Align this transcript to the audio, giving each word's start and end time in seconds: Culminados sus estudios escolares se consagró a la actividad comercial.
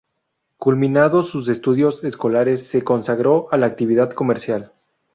Culminados 0.57 1.29
sus 1.29 1.47
estudios 1.47 2.03
escolares 2.03 2.65
se 2.65 2.83
consagró 2.83 3.47
a 3.51 3.57
la 3.57 3.67
actividad 3.67 4.09
comercial. 4.13 4.71